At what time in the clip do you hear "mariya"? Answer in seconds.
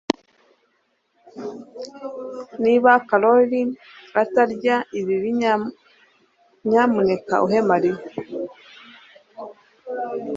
7.69-7.97